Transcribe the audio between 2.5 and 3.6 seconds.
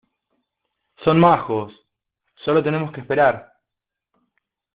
tenemos que esperar.